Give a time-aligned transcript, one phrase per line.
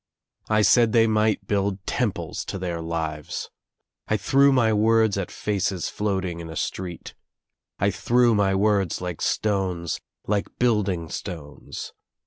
[0.49, 3.51] I said they might build temples to their lives.
[4.07, 7.13] I threw my words at faces floating in a street,
[7.77, 11.93] I threw my words like stones, like building stones.